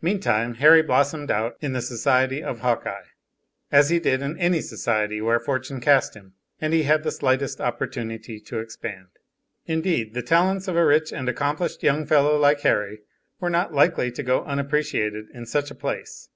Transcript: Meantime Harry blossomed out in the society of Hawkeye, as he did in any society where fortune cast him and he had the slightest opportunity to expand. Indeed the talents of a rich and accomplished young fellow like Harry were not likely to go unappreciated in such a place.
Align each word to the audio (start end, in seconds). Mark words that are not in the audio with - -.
Meantime 0.00 0.54
Harry 0.54 0.80
blossomed 0.80 1.30
out 1.30 1.54
in 1.60 1.74
the 1.74 1.82
society 1.82 2.42
of 2.42 2.60
Hawkeye, 2.60 3.04
as 3.70 3.90
he 3.90 3.98
did 3.98 4.22
in 4.22 4.38
any 4.38 4.62
society 4.62 5.20
where 5.20 5.38
fortune 5.38 5.82
cast 5.82 6.14
him 6.14 6.32
and 6.62 6.72
he 6.72 6.84
had 6.84 7.02
the 7.02 7.10
slightest 7.10 7.60
opportunity 7.60 8.40
to 8.40 8.58
expand. 8.58 9.08
Indeed 9.66 10.14
the 10.14 10.22
talents 10.22 10.66
of 10.66 10.76
a 10.78 10.86
rich 10.86 11.12
and 11.12 11.28
accomplished 11.28 11.82
young 11.82 12.06
fellow 12.06 12.38
like 12.38 12.60
Harry 12.60 13.00
were 13.38 13.50
not 13.50 13.74
likely 13.74 14.10
to 14.10 14.22
go 14.22 14.42
unappreciated 14.46 15.26
in 15.34 15.44
such 15.44 15.70
a 15.70 15.74
place. 15.74 16.30